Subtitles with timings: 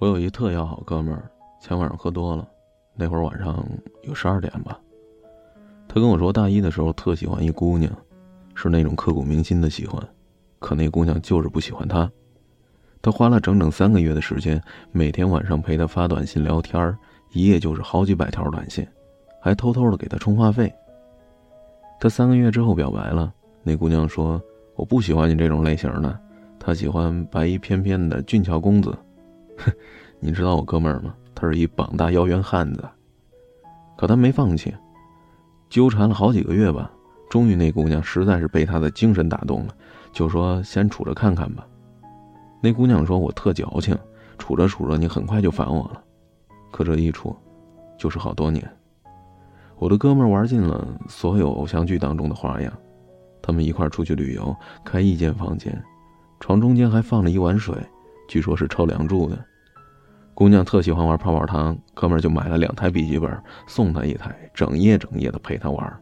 [0.00, 2.48] 我有一特要好哥们儿，前晚上喝多了，
[2.96, 3.62] 那会儿晚上
[4.02, 4.80] 有十二点吧。
[5.86, 7.92] 他跟我说，大一的时候特喜欢一姑娘，
[8.54, 10.02] 是那种刻骨铭心的喜欢，
[10.58, 12.10] 可那姑娘就是不喜欢他。
[13.02, 14.58] 他花了整整三个月的时间，
[14.90, 16.96] 每天晚上陪她发短信聊天
[17.32, 18.86] 一夜就是好几百条短信，
[19.38, 20.72] 还偷偷的给她充话费。
[22.00, 23.30] 他三个月之后表白了，
[23.62, 24.40] 那姑娘说
[24.76, 26.18] ：“我不喜欢你这种类型的，
[26.58, 28.96] 她喜欢白衣翩翩的俊俏公子。”
[30.20, 31.14] 你知道我哥们儿吗？
[31.34, 32.86] 他是一膀大腰圆汉子，
[33.96, 34.74] 可他没放弃。
[35.70, 36.90] 纠缠了好几个月吧，
[37.30, 39.74] 终于那姑娘实在是被他的精神打动了，
[40.12, 41.66] 就说先处着看看吧。
[42.60, 43.96] 那姑娘说：“我特矫情，
[44.36, 46.02] 处着处着你很快就烦我了。”
[46.70, 47.34] 可这一处，
[47.96, 48.70] 就是好多年。
[49.78, 52.70] 我的哥们玩尽了所有偶像剧当中的花样，
[53.40, 55.82] 他们一块出去旅游，开一间房间，
[56.38, 57.74] 床中间还放了一碗水，
[58.28, 59.38] 据说是超梁柱的。
[60.32, 63.30] 姑娘特喜欢玩泡泡糖，哥们儿就买了两台笔记本
[63.66, 66.00] 送她一台，整夜整夜的陪她玩。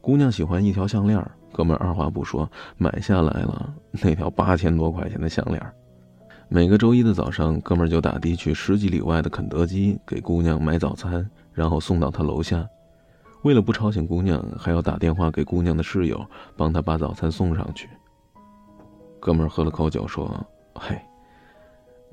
[0.00, 1.20] 姑娘喜欢一条项链，
[1.52, 5.60] 哥们儿二话不说买下来了那条八千多块钱的项链。
[6.48, 12.64] 每个周一的早上，哥们儿就打的去十几里外的肯德基给姑娘买早餐，然后送到她楼下。
[13.42, 16.24] 为了不吵醒姑娘，还要打电话给姑娘的室友，
[16.56, 17.88] 帮她把早餐送上去。
[19.18, 20.30] 哥们儿喝了口酒说
[20.74, 20.96] ：“嘿，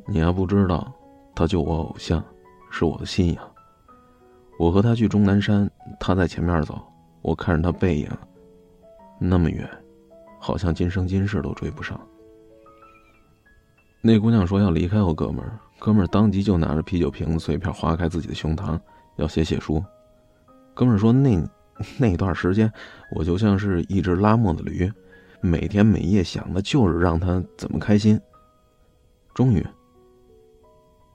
[0.08, 0.92] 你还不知道。”
[1.40, 2.22] 他就我偶像，
[2.70, 3.52] 是我的信仰。
[4.58, 6.78] 我和他去终南山，他在前面走，
[7.22, 8.10] 我看着他背影，
[9.22, 9.66] 那么远，
[10.38, 11.98] 好像今生今世都追不上。
[14.02, 18.78] 那姑娘说要离开我哥们儿，哥们儿当即就拿着啤酒瓶子碎片划开自己的胸膛，
[19.16, 19.82] 要写血书。
[20.74, 21.42] 哥们儿说那
[21.98, 22.70] 那段时间，
[23.16, 24.92] 我就像是一只拉磨的驴，
[25.40, 28.20] 每天每夜想的就是让他怎么开心。
[29.34, 29.66] 终于。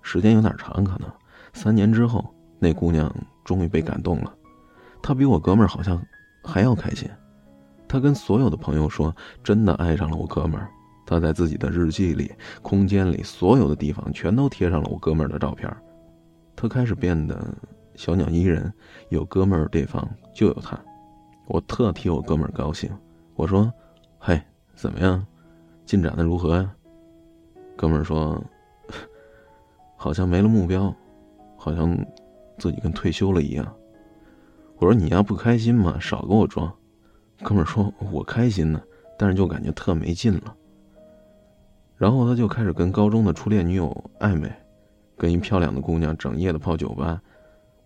[0.05, 1.11] 时间有点长，可能
[1.55, 2.25] 三年之后，
[2.59, 3.13] 那姑娘
[3.43, 4.33] 终于被感动了。
[5.03, 6.01] 她比我哥们儿好像
[6.45, 7.11] 还要开心。
[7.89, 9.13] 她跟所有的朋友说，
[9.43, 10.69] 真的爱上了我哥们儿。
[11.07, 12.31] 她在自己的日记里、
[12.61, 15.75] 空间里，所有的地方全都贴上了我哥们儿的照片。
[16.55, 17.43] 她开始变得
[17.95, 18.73] 小鸟依人，
[19.09, 20.79] 有哥们儿地方就有她。
[21.47, 22.91] 我特替我哥们儿高兴。
[23.37, 23.73] 我说
[24.21, 24.41] ：“嘿，
[24.75, 25.27] 怎么样？
[25.87, 26.71] 进展的如何呀？”
[27.75, 28.43] 哥们儿说。
[30.05, 30.95] 好像没了目标，
[31.57, 31.97] 好像
[32.59, 33.75] 自己跟退休了一样。
[34.77, 36.71] 我说你要不开心嘛，少给我装。
[37.43, 38.83] 哥们儿说我开心呢，
[39.19, 40.55] 但是就感觉特没劲了。
[41.97, 44.53] 然后他就开始跟高中的初恋女友暧昧，
[45.17, 47.19] 跟一漂亮的姑娘整夜的泡酒吧。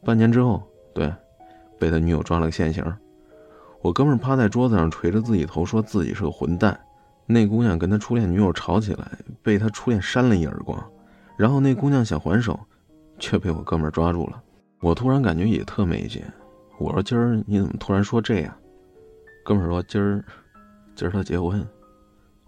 [0.03, 0.61] 半年之后，
[0.93, 1.15] 对，
[1.79, 2.85] 被他女友抓了个现行。
[3.81, 6.77] 我哥们趴在桌子上捶着自己头，说自己是个混蛋。
[7.27, 9.09] 那姑娘跟他初恋女友吵起来，
[9.41, 10.85] 被他初恋扇了一耳光。
[11.39, 12.59] 然后那姑娘想还手，
[13.21, 14.43] 却被我哥们儿抓住了。
[14.81, 16.21] 我突然感觉也特没劲。
[16.79, 18.53] 我说：“今儿你怎么突然说这样？”
[19.45, 20.25] 哥们儿说：“今儿，
[20.97, 21.65] 今儿他结婚。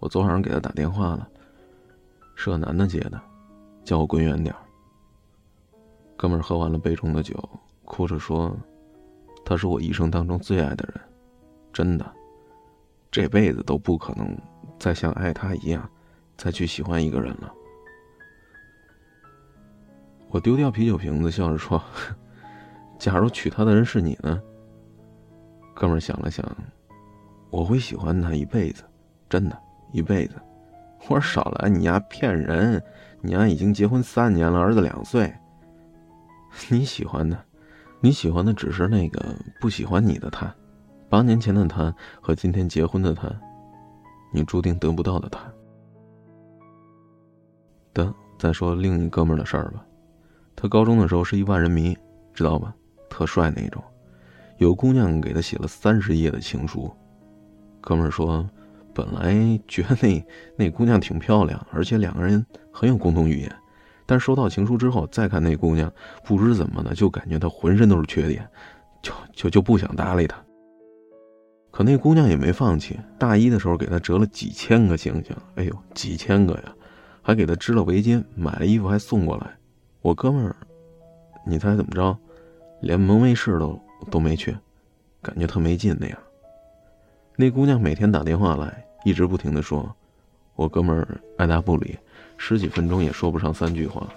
[0.01, 1.29] 我昨晚上给他打电话了，
[2.35, 3.21] 是个男的接的，
[3.85, 4.61] 叫我滚远点儿。”
[6.19, 7.37] 哥们儿喝完了杯中的酒，
[7.85, 8.57] 哭着说
[9.47, 11.01] ：“他是我一生当中最爱的人，
[11.73, 12.13] 真的，
[13.09, 14.37] 这辈子都不可能
[14.81, 15.89] 再像爱他一样，
[16.37, 17.55] 再去喜欢一个人了。”
[20.31, 21.83] 我丢掉啤酒瓶子，笑着说
[22.99, 24.41] ：“假如娶她的人是你呢？”
[25.75, 26.45] 哥们想了想，
[27.51, 28.85] 我会喜欢她一辈子，
[29.29, 29.59] 真的，
[29.93, 30.37] 一辈子。
[31.09, 32.83] 我说少来，你丫骗人！
[33.23, 35.33] 你丫已经结婚三年了，儿子两岁。
[36.69, 37.37] 你喜欢的，
[38.01, 40.55] 你喜欢的只是那个不喜欢你的他，
[41.09, 43.29] 八年前的他和今天结婚的他，
[44.33, 45.41] 你注定得不到的他。
[47.93, 49.85] 得，再说另一哥们的事儿吧。
[50.55, 51.97] 他高中的时候是一万人迷，
[52.35, 52.75] 知道吧？
[53.09, 53.83] 特帅那种，
[54.59, 56.91] 有姑娘给他写了三十页的情书。
[57.81, 58.49] 哥们儿说，
[58.95, 60.25] 本来觉得那
[60.57, 63.57] 那姑娘挺漂亮，而且两个人很有共同语言，
[64.07, 65.93] 但收到情书之后再看那姑娘，
[66.25, 68.47] 不知怎么的就感觉她浑身都是缺点，
[69.03, 70.37] 就就就不想搭理她。
[71.71, 76.75] 可那姑娘也没放弃，大一的时候给他折了几千个星星，哎呦，几千个呀，
[77.23, 79.57] 还给他织了围巾，买了衣服还送过来。
[80.03, 80.57] 我哥们儿，
[81.45, 82.17] 你猜怎么着？
[82.81, 83.79] 连门卫室都
[84.11, 84.57] 都没去，
[85.21, 86.19] 感觉特没劲那样。
[87.37, 89.95] 那姑娘每天打电话来，一直不停的说，
[90.55, 91.99] 我哥们儿爱答不理，
[92.39, 94.09] 十几分钟也说不上三句话。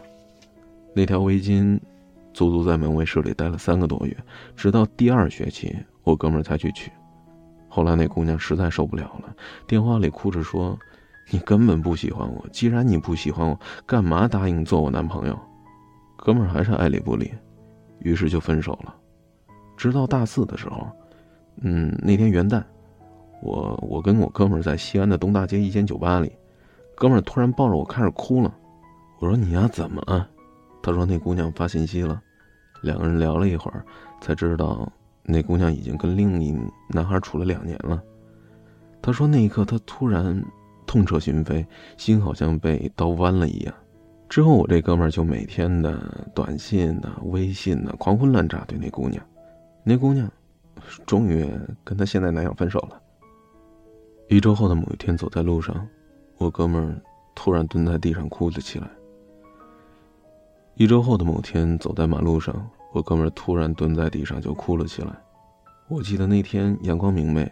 [0.94, 1.78] 那条围巾，
[2.34, 4.16] 足足在门卫室里待了三个多月，
[4.56, 6.90] 直到第二学期，我哥们儿才去取。
[7.68, 9.36] 后来那姑娘实在受不了了，
[9.68, 10.80] 电话里哭着说
[11.30, 12.48] ：“你根本不喜欢我。
[12.54, 15.38] 既然你不喜欢我，干嘛答应做我男朋友？”
[16.24, 17.34] 哥们儿还是爱理不理，
[18.00, 18.96] 于是就分手了。
[19.76, 20.88] 直到大四的时候，
[21.60, 22.64] 嗯，那天元旦，
[23.42, 26.32] 我我跟我哥们儿在西安的东大街一间酒吧里，
[26.96, 28.56] 哥们儿突然抱着我开始哭了。
[29.20, 30.30] 我说：“你呀，怎么了？”
[30.82, 32.22] 他说：“那姑娘发信息了。”
[32.82, 33.86] 两个人聊了一会儿，
[34.22, 34.90] 才知道
[35.24, 38.02] 那姑娘已经跟另一男孩处了两年了。
[39.02, 40.42] 他说那一刻他突然
[40.88, 41.66] 痛彻心扉，
[41.98, 43.76] 心好像被刀剜了一样。
[44.30, 49.24] 之后我这哥们儿就每天的短信的、微信的狂轰滥炸对那姑娘，
[49.84, 50.28] 那姑娘
[51.06, 51.48] 终于
[51.84, 53.00] 跟她现在男友分手了。
[54.30, 55.88] 一周后的某一天，走在路上，
[56.38, 56.96] 我哥们儿
[57.36, 58.90] 突然蹲在地上哭了起来。
[60.76, 65.16] 一周后的某天，走在马路上，我哥们儿突然蹲在地上就哭了起来。
[65.88, 67.52] 我记得那天阳光明媚，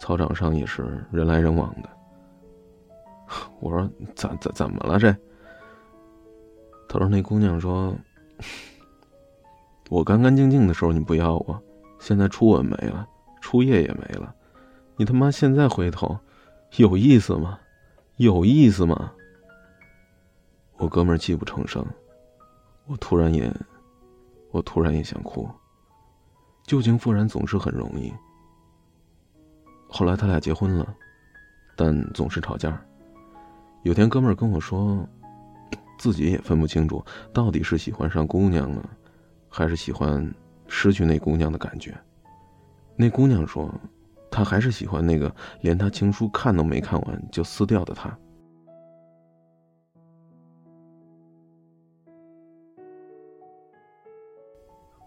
[0.00, 1.88] 操场上也是人来人往的。
[3.58, 5.12] 我说：“怎怎怎么了这？”
[6.92, 7.94] 他说：“那姑娘说，
[9.88, 11.62] 我干干净净的时候你不要我，
[12.00, 13.06] 现在初吻没了，
[13.40, 14.34] 初夜也没了，
[14.96, 16.18] 你他妈现在回头，
[16.78, 17.60] 有意思吗？
[18.16, 19.12] 有意思吗？”
[20.78, 21.86] 我哥们儿泣不成声。
[22.86, 23.54] 我突然也，
[24.50, 25.48] 我突然也想哭。
[26.64, 28.12] 旧情复燃总是很容易。
[29.88, 30.92] 后来他俩结婚了，
[31.76, 32.82] 但总是吵架。
[33.84, 35.08] 有天哥们儿跟我说，
[36.00, 38.88] 自己也分不清楚到底是喜欢上姑娘了，
[39.50, 40.34] 还是喜欢
[40.66, 41.94] 失去那姑娘的感觉。
[42.96, 43.70] 那姑娘说，
[44.30, 45.30] 她还是喜欢那个
[45.60, 48.18] 连她情书看都没看完就撕掉的他。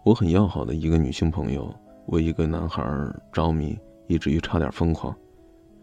[0.04, 1.74] 我很要好的一个女性朋友，
[2.06, 2.84] 为一个男孩
[3.32, 3.76] 着迷，
[4.06, 5.12] 以至于差点疯狂。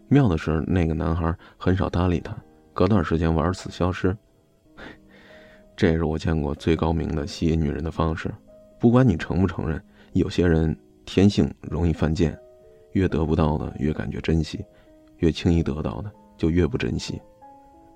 [0.08, 2.34] 妙的是，那个男孩很少搭理她，
[2.74, 4.16] 隔段时间玩死消失。
[5.82, 8.32] 这也是我见过最高明的吸引女人的方式。
[8.80, 9.82] 不管你承不承认，
[10.14, 12.38] 有些人天性容易犯贱，
[12.92, 14.64] 越得不到的越感觉珍惜，
[15.18, 17.20] 越轻易得到的就越不珍惜。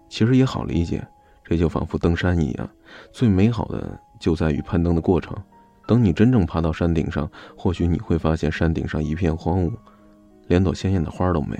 [0.09, 1.07] 其实也好理解，
[1.43, 2.67] 这就仿佛登山一样，
[3.11, 5.37] 最美好的就在于攀登的过程。
[5.85, 9.71] 等你真正爬到山顶上，或许你会发现山顶上一片荒芜，
[10.47, 11.55] 连朵鲜艳的花都没。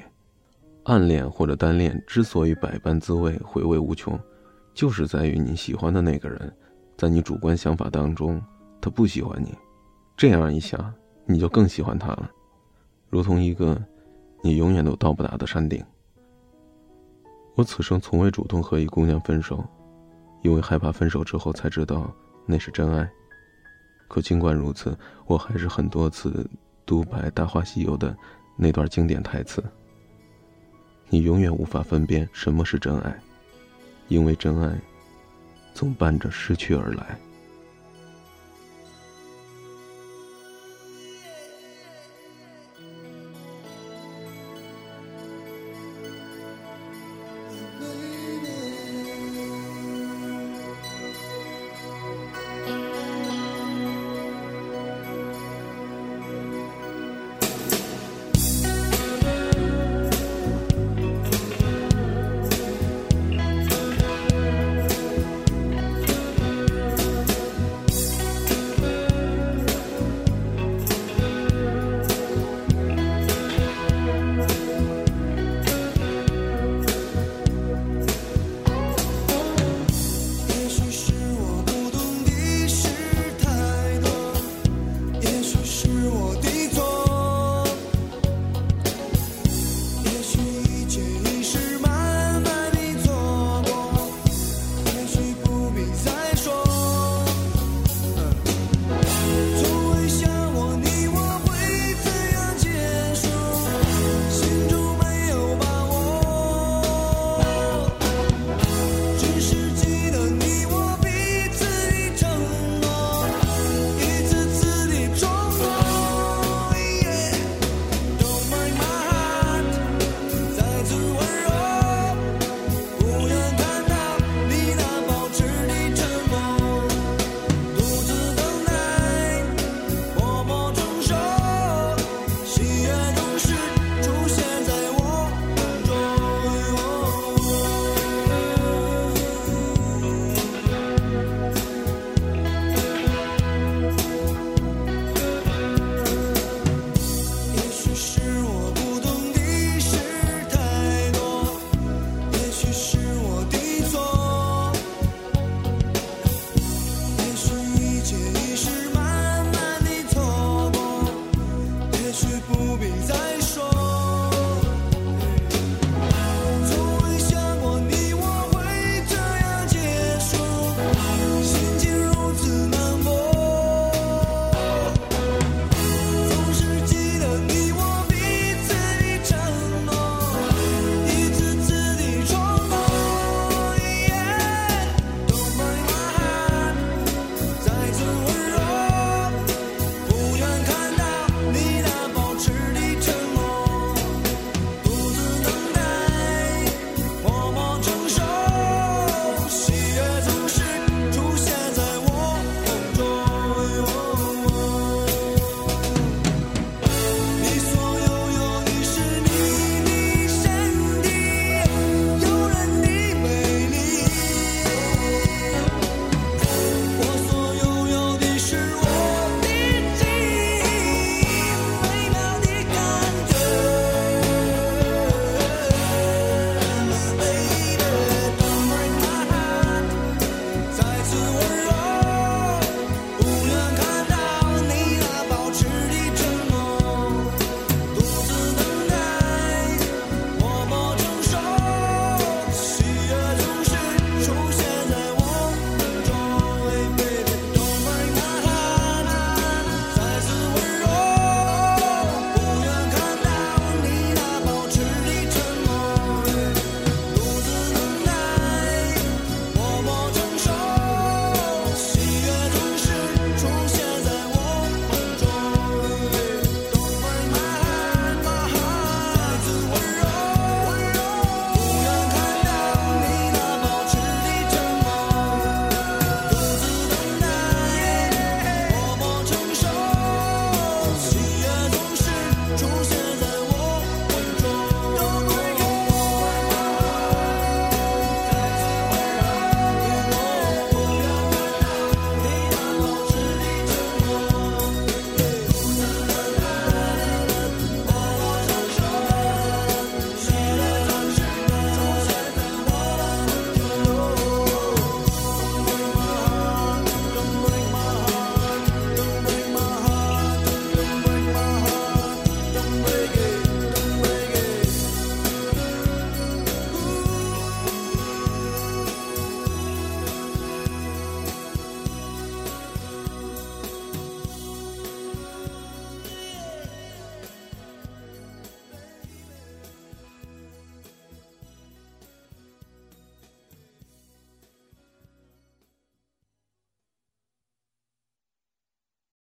[0.86, 4.20] 暗恋或者单恋之所以百般滋味、回味无穷，
[4.76, 6.54] 就是在于你喜欢的那个人，
[6.98, 8.40] 在你主观想法当中，
[8.82, 9.58] 他不喜欢你。
[10.18, 10.94] 这样一想，
[11.26, 12.30] 你就更喜欢他了，
[13.10, 13.82] 如同一个
[14.44, 15.84] 你永远都到不达的山顶。
[17.56, 19.64] 我此生从未主动和一姑娘分手，
[20.44, 22.14] 因为害怕分手之后才知道
[22.46, 23.10] 那是真爱。
[24.10, 24.96] 可尽管如此，
[25.26, 26.48] 我还是很多次
[26.86, 28.16] 独白《大话西游》的
[28.58, 29.64] 那段经典台词。
[31.10, 33.18] 你永远无法分辨什么是真爱，
[34.08, 34.76] 因为真爱
[35.74, 37.18] 总伴着失去而来。